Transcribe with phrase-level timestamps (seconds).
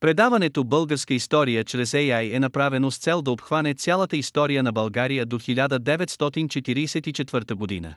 [0.00, 5.26] Предаването Българска история чрез AI е направено с цел да обхване цялата история на България
[5.26, 7.94] до 1944 година.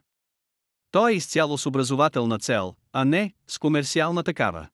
[0.92, 4.68] То е изцяло с образователна цел, а не с комерциална такава.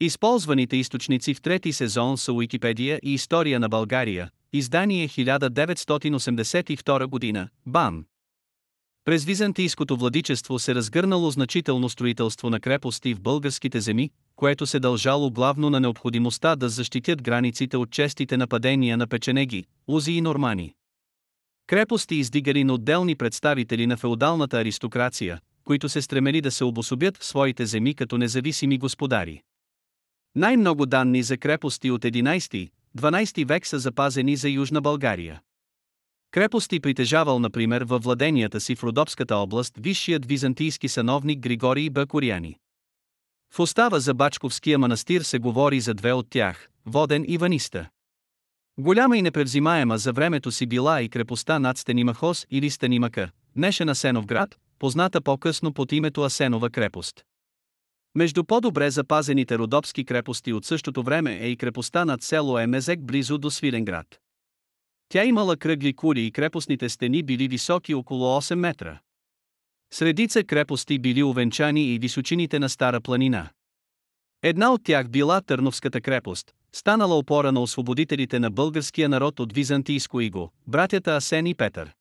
[0.00, 8.04] Използваните източници в трети сезон са Уикипедия и История на България, издание 1982 година, БАН.
[9.08, 15.30] През византийското владичество се разгърнало значително строителство на крепости в българските земи, което се дължало
[15.30, 20.74] главно на необходимостта да защитят границите от честите нападения на печенеги, узи и нормани.
[21.66, 27.24] Крепости издигали на отделни представители на феодалната аристокрация, които се стремели да се обособят в
[27.24, 29.42] своите земи като независими господари.
[30.34, 35.40] Най-много данни за крепости от 11-12 век са запазени за Южна България.
[36.30, 42.56] Крепости притежавал например във владенията си в Родопската област висшият византийски сановник Григорий Бакуряни.
[43.54, 47.88] В устава за Бачковския манастир се говори за две от тях– Воден и Ваниста.
[48.78, 54.26] Голяма и непревзимаема за времето си била и крепостта над Стенимахос или Станимака, днешен Асенов
[54.26, 57.24] град, позната по-късно под името Асенова крепост.
[58.14, 63.38] Между по-добре запазените родопски крепости от същото време е и крепостта над село Емезек близо
[63.38, 64.06] до Свиленград.
[65.08, 68.98] Тя имала кръгли кули и крепостните стени били високи около 8 метра.
[69.92, 73.48] Средица крепости били увенчани и височините на Стара планина.
[74.42, 80.20] Една от тях била Търновската крепост, станала опора на освободителите на българския народ от византийско
[80.20, 81.92] иго, братята Асен и Петър.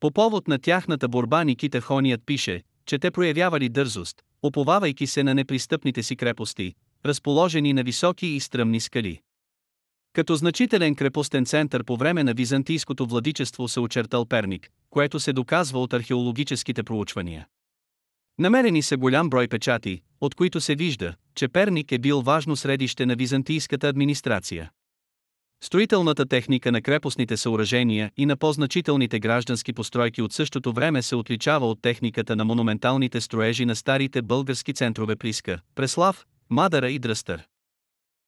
[0.00, 5.34] По повод на тяхната борба Никита Хоният пише, че те проявявали дързост, оповавайки се на
[5.34, 6.74] непристъпните си крепости,
[7.06, 9.20] разположени на високи и стръмни скали.
[10.12, 15.80] Като значителен крепостен център по време на византийското владичество се очертал Перник, което се доказва
[15.80, 17.46] от археологическите проучвания.
[18.38, 23.06] Намерени са голям брой печати, от които се вижда, че Перник е бил важно средище
[23.06, 24.70] на византийската администрация.
[25.64, 31.70] Строителната техника на крепостните съоръжения и на по-значителните граждански постройки от същото време се отличава
[31.70, 37.46] от техниката на монументалните строежи на старите български центрове Приска, Преслав, Мадара и Дръстър.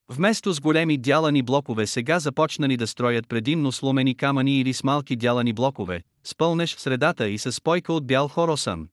[0.08, 5.16] Вместо с големи дялани блокове сега започнали да строят предимно сломени камъни или с малки
[5.16, 6.34] дялани блокове, с
[6.74, 8.88] в средата и с спойка от бял хоросан.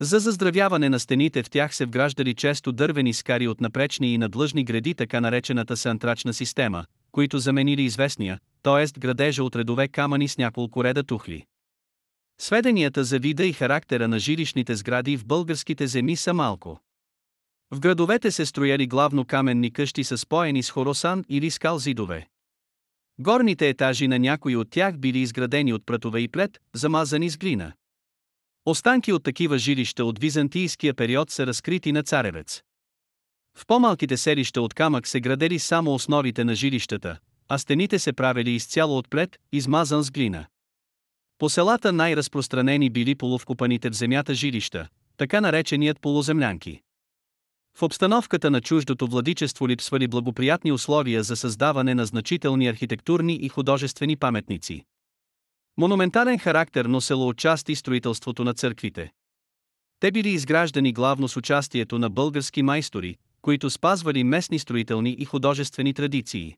[0.00, 4.64] За заздравяване на стените в тях се вграждали често дървени скари от напречни и надлъжни
[4.64, 9.00] гради така наречената сантрачна система, които заменили известния, т.е.
[9.00, 11.44] градежа от редове камъни с няколко реда тухли.
[12.40, 16.80] Сведенията за вида и характера на жилищните сгради в българските земи са малко.
[17.70, 22.28] В градовете се строяли главно каменни къщи с споени с хоросан или скал зидове.
[23.18, 27.72] Горните етажи на някои от тях били изградени от пратове и плет, замазани с глина.
[28.66, 32.62] Останки от такива жилища от византийския период са разкрити на Царевец.
[33.56, 38.50] В по-малките селища от камък се градели само основите на жилищата, а стените се правили
[38.50, 40.46] изцяло от плет, измазан с глина.
[41.38, 46.80] По селата най-разпространени били полувкопаните в земята жилища, така нареченият полуземлянки.
[47.76, 54.16] В обстановката на чуждото владичество липсвали благоприятни условия за създаване на значителни архитектурни и художествени
[54.16, 54.84] паметници.
[55.76, 59.12] Монументален характер носело отчасти строителството на църквите.
[60.00, 65.94] Те били изграждани главно с участието на български майстори, които спазвали местни строителни и художествени
[65.94, 66.56] традиции.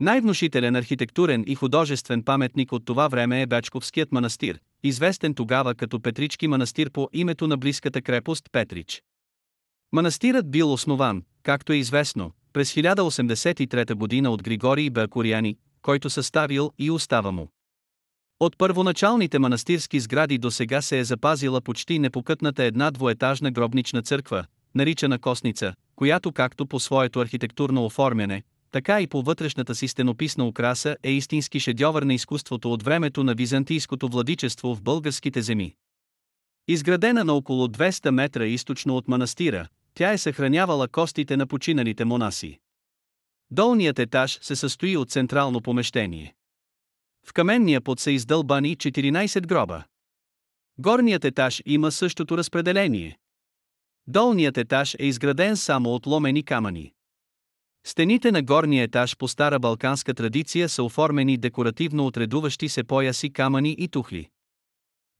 [0.00, 6.48] Най-внушителен архитектурен и художествен паметник от това време е Бачковският манастир, известен тогава като Петрички
[6.48, 9.02] манастир по името на близката крепост Петрич.
[9.94, 16.90] Манастирът бил основан, както е известно, през 1083 година от Григорий Бакуряни, който съставил и
[16.90, 17.48] устава му.
[18.40, 24.44] От първоначалните манастирски сгради до сега се е запазила почти непокътната една двоетажна гробнична църква,
[24.74, 30.96] наричана Косница, която както по своето архитектурно оформяне, така и по вътрешната си стенописна украса
[31.02, 35.74] е истински шедьовър на изкуството от времето на византийското владичество в българските земи.
[36.68, 42.58] Изградена на около 200 метра източно от манастира, тя е съхранявала костите на починалите монаси.
[43.50, 46.34] Долният етаж се състои от централно помещение.
[47.26, 49.84] В каменния под са издълбани 14 гроба.
[50.78, 53.18] Горният етаж има същото разпределение.
[54.06, 56.92] Долният етаж е изграден само от ломени камъни.
[57.86, 63.32] Стените на горния етаж по стара балканска традиция са оформени декоративно от редуващи се пояси
[63.32, 64.28] камъни и тухли.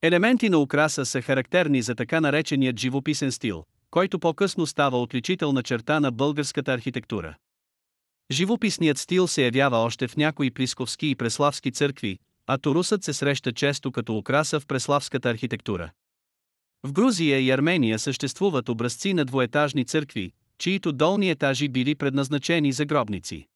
[0.02, 3.64] Елементи на украса са характерни за така нареченият живописен стил,
[3.94, 7.34] който по-късно става отличителна черта на българската архитектура.
[8.30, 13.52] Живописният стил се явява още в някои присковски и преславски църкви, а турусът се среща
[13.52, 15.90] често като украса в преславската архитектура.
[16.84, 22.84] В Грузия и Армения съществуват образци на двоетажни църкви, чието долни етажи били предназначени за
[22.84, 23.46] гробници.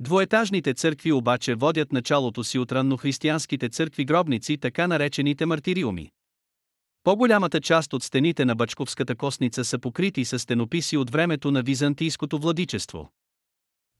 [0.00, 6.10] Двоетажните църкви обаче водят началото си от раннохристиянските църкви гробници, така наречените мартириуми.
[7.04, 12.38] По-голямата част от стените на Бачковската косница са покрити с стенописи от времето на византийското
[12.38, 13.10] владичество.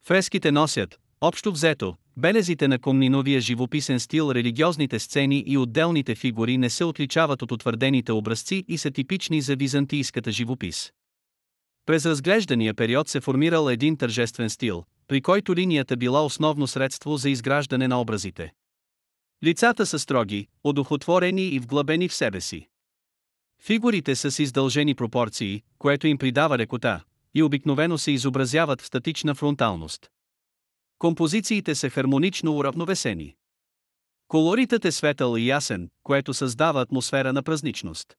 [0.06, 6.70] Фреските носят, общо взето, белезите на комниновия живописен стил, религиозните сцени и отделните фигури не
[6.70, 10.92] се отличават от утвърдените образци и са типични за византийската живопис.
[11.86, 17.30] През разглеждания период се формирал един тържествен стил, при който линията била основно средство за
[17.30, 18.52] изграждане на образите.
[19.44, 22.68] Лицата са строги, одухотворени и вглъбени в себе си.
[23.66, 29.34] Фигурите са с издължени пропорции, което им придава лекота, и обикновено се изобразяват в статична
[29.34, 30.10] фронталност.
[30.98, 33.34] Композициите са хармонично уравновесени.
[34.28, 38.14] Колоритът е светъл и ясен, което създава атмосфера на празничност.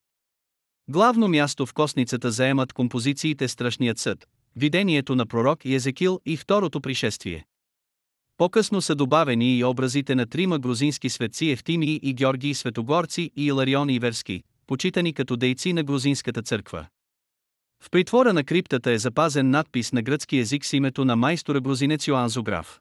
[0.88, 4.26] Главно място в косницата заемат композициите Страшният съд,
[4.56, 7.44] Видението на пророк Езекил и Второто пришествие.
[8.36, 13.90] По-късно са добавени и образите на трима грузински светци Евтимии и Георгии Светогорци и Иларион
[13.90, 16.86] Иверски, почитани като дейци на грузинската църква.
[17.82, 22.06] В притвора на криптата е запазен надпис на гръцки език с името на майстора грузинец
[22.06, 22.80] Йоан Зограф.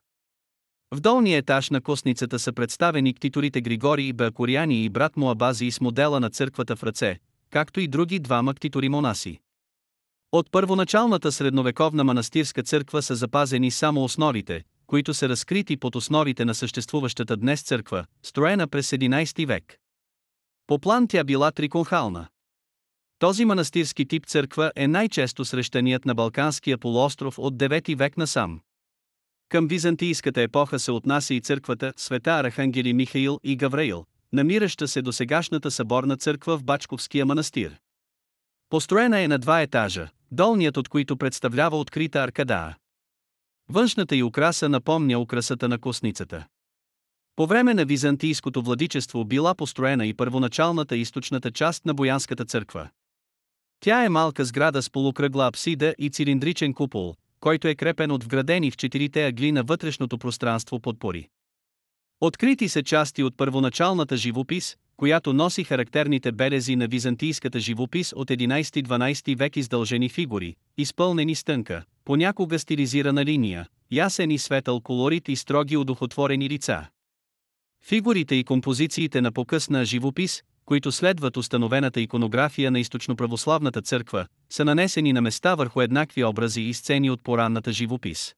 [0.92, 5.82] В долния етаж на косницата са представени ктиторите Григорий Бакоряни и брат му Абази с
[5.82, 9.40] модела на църквата в ръце, както и други двама ктитори монаси.
[10.32, 16.56] От първоначалната средновековна манастирска църква са запазени само основите, които са разкрити под основите на
[16.56, 19.78] съществуващата днес църква, строена през 11 век.
[20.68, 22.28] По план тя била триконхална.
[23.20, 28.60] Този манастирски тип църква е най-често срещаният на Балканския полуостров от 9 век насам.
[29.50, 35.12] Към византийската епоха се отнася и църквата Света Архангели Михаил и Гавраил, намираща се до
[35.12, 37.78] сегашната съборна църква в Бачковския манастир.
[38.70, 42.76] Построена е на два етажа, долният от които представлява открита аркада.
[43.70, 46.46] Външната й украса напомня украсата на косницата.
[47.36, 52.90] По време на византийското владичество била построена и първоначалната източната част на Боянската църква.
[53.80, 58.72] Тя е малка сграда с полукръгла апсида и цилиндричен купол, който е крепен от вградени
[58.72, 61.28] в четирите агли на вътрешното пространство подпори.
[62.22, 69.38] Открити са части от първоначалната живопис, която носи характерните белези на византийската живопис от 11-12
[69.38, 75.78] век издължени фигури, изпълнени с тънка, понякога стилизирана линия, ясен и светъл колорит и строги
[75.78, 76.88] удохотворени лица.
[77.88, 85.14] Фигурите и композициите на покъсна живопис, които следват установената иконография на източноправославната църква, са нанесени
[85.14, 88.36] на места върху еднакви образи и сцени от поранната живопис.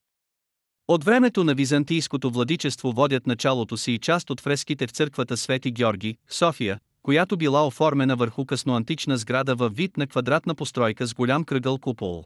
[0.88, 5.72] От времето на византийското владичество водят началото си и част от фреските в църквата Свети
[5.72, 11.44] Георги, София, която била оформена върху късноантична сграда във вид на квадратна постройка с голям
[11.44, 12.24] кръгъл купол.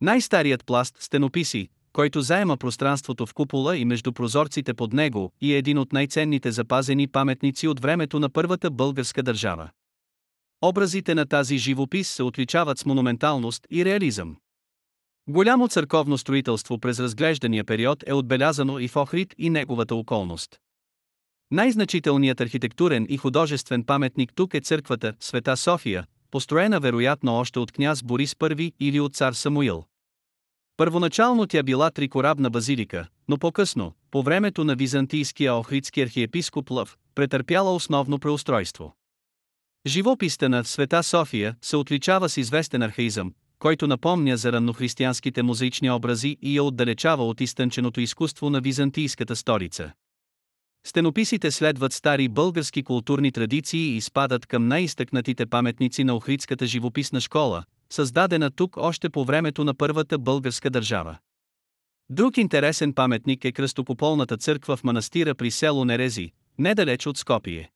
[0.00, 5.58] Най-старият пласт стенописи, който заема пространството в купола и между прозорците под него, и е
[5.58, 9.70] един от най-ценните запазени паметници от времето на първата българска държава.
[10.62, 14.36] Образите на тази живопис се отличават с монументалност и реализъм.
[15.28, 20.58] Голямо църковно строителство през разглеждания период е отбелязано и в Охрид и неговата околност.
[21.50, 28.02] Най-значителният архитектурен и художествен паметник тук е църквата Света София, построена вероятно още от княз
[28.02, 29.84] Борис I или от цар Самуил.
[30.80, 37.74] Първоначално тя била трикорабна базилика, но по-късно, по времето на византийския охридски архиепископ Лъв, претърпяла
[37.74, 38.94] основно преустройство.
[39.86, 46.36] Живописта на Света София се отличава с известен архаизъм, който напомня за раннохристиянските мозаични образи
[46.42, 49.92] и я отдалечава от изтънченото изкуство на византийската столица.
[50.86, 57.64] Стенописите следват стари български културни традиции и спадат към най-изтъкнатите паметници на Охридската живописна школа,
[57.92, 61.18] създадена тук още по времето на първата българска държава.
[62.10, 67.70] Друг интересен паметник е кръстокополната църква в манастира при село Нерези, недалеч от Скопие.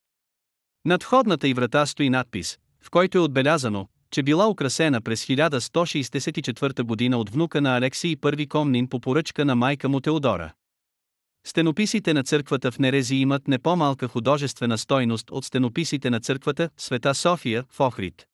[0.85, 6.83] Над входната и врата стои надпис, в който е отбелязано, че била украсена през 1164
[6.83, 10.53] година от внука на Алексий I Комнин по поръчка на майка му Теодора.
[11.47, 17.15] Стенописите на църквата в Нерези имат не по-малка художествена стойност от стенописите на църквата Света
[17.15, 18.27] София в Охрид.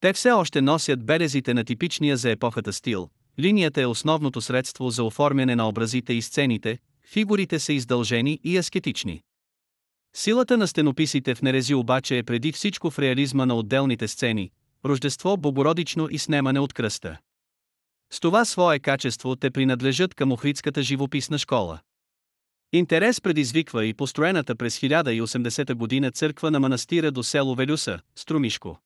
[0.00, 5.04] Те все още носят белезите на типичния за епохата стил, линията е основното средство за
[5.04, 9.22] оформяне на образите и сцените, фигурите са издължени и аскетични.
[10.16, 14.50] Силата на стенописите в Нерези обаче е преди всичко в реализма на отделните сцени,
[14.84, 17.18] Рождество Богородично и снемане от кръста.
[18.10, 21.80] С това свое качество те принадлежат към Охридската живописна школа.
[22.72, 28.78] Интерес предизвиква и построената през 1080 година църква на манастира до село Велюса, Струмишко.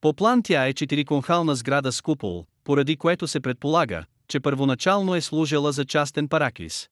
[0.00, 5.20] По план тя е четириконхална сграда с купол, поради което се предполага, че първоначално е
[5.20, 6.88] служила за частен параклис.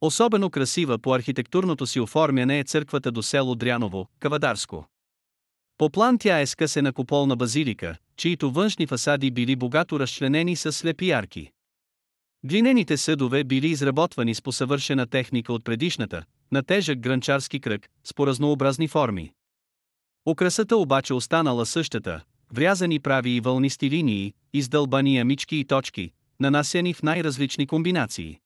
[0.00, 4.86] Особено красива по архитектурното си оформяне е църквата до село Дряново, Кавадарско.
[5.78, 11.10] По план тя е скъсена куполна базилика, чието външни фасади били богато разчленени с слепи
[11.10, 11.50] арки.
[12.44, 18.88] Глинените съдове били изработвани с посъвършена техника от предишната, на тежък гранчарски кръг, с поразнообразни
[18.88, 19.32] форми.
[20.26, 22.20] Украсата обаче останала същата,
[22.52, 26.10] врязани прави и вълнисти линии, издълбани амички и точки,
[26.40, 28.38] нанасяни в най-различни комбинации.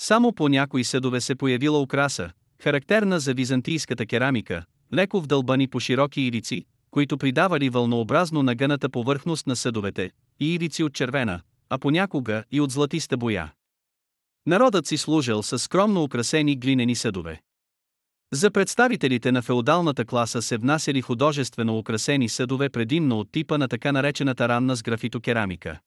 [0.00, 2.30] Само по някои съдове се появила украса,
[2.62, 4.64] характерна за византийската керамика,
[4.94, 10.94] леко вдълбани по широки ирици, които придавали вълнообразно нагъната повърхност на съдовете, и ирици от
[10.94, 11.40] червена,
[11.70, 13.52] а понякога и от златиста боя.
[14.46, 17.40] Народът си служил с скромно украсени глинени съдове.
[18.32, 23.92] За представителите на феодалната класа се внасяли художествено украсени съдове предимно от типа на така
[23.92, 25.78] наречената ранна с графитокерамика.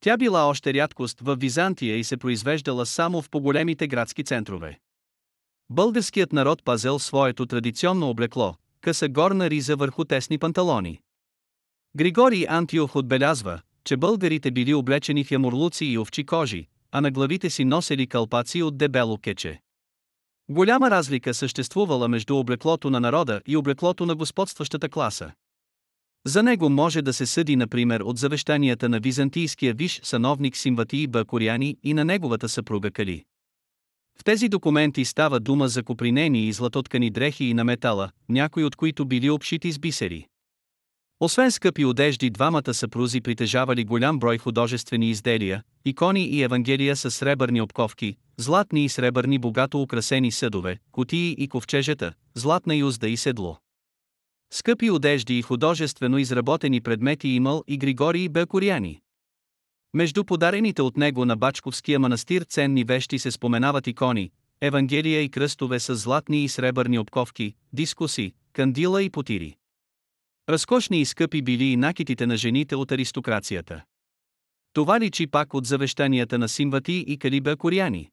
[0.00, 4.78] Тя била още рядкост в Византия и се произвеждала само в по-големите градски центрове.
[5.70, 11.00] Българският народ пазел своето традиционно облекло, къса горна риза върху тесни панталони.
[11.96, 17.50] Григорий Антиох отбелязва, че българите били облечени в ямурлуци и овчи кожи, а на главите
[17.50, 19.60] си носели калпаци от дебело кече.
[20.52, 25.32] Голяма разлика съществувала между облеклото на народа и облеклото на господстващата класа.
[26.26, 31.76] За него може да се съди например от завещанията на византийския виш сановник Симватии Бакуряни
[31.82, 33.24] и на неговата съпруга Кали.
[34.18, 38.76] В тези документи става дума за копринени и златоткани дрехи и на метала, някои от
[38.76, 40.26] които били обшити с бисери.
[41.20, 47.60] Освен скъпи одежди, двамата съпрузи притежавали голям брой художествени изделия, икони и евангелия с сребърни
[47.60, 53.58] обковки, златни и сребърни богато украсени съдове, кутии и ковчежета, златна юзда и седло.
[54.52, 59.00] Скъпи одежди и художествено изработени предмети имал и Григорий Бекоряни.
[59.94, 64.30] Между подарените от него на Бачковския манастир ценни вещи се споменават икони,
[64.60, 69.56] евангелия и кръстове с златни и сребърни обковки, дискуси, кандила и потири.
[70.48, 73.82] Разкошни и скъпи били и накитите на жените от аристокрацията.
[74.72, 78.10] Това личи пак от завещанията на Симвати и Калиба Коряни.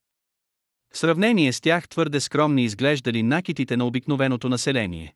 [0.93, 5.13] В сравнение с тях твърде скромни изглеждали накитите на обикновеното население.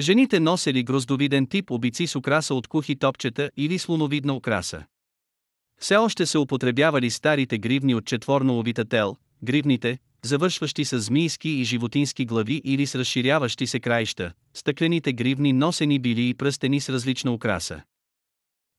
[0.00, 4.84] Жените носели гроздовиден тип обици с украса от кухи топчета или слоновидна украса.
[5.80, 11.64] Все още се употребявали старите гривни от четворно овита тел, гривните, завършващи с змийски и
[11.64, 17.32] животински глави или с разширяващи се краища, стъклените гривни носени били и пръстени с различна
[17.32, 17.82] украса.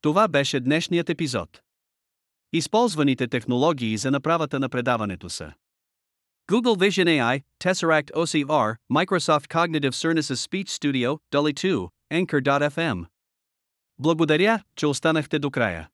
[0.02, 1.62] Това беше днешният епизод.
[2.54, 5.54] Използваните технологии за направата на предаването са
[6.49, 13.07] Google Vision AI, Tesseract OCR, Microsoft Cognitive Services Speech Studio, Dolly 2, Anchor.fm.
[13.99, 15.88] Благодаря, че останахте до края.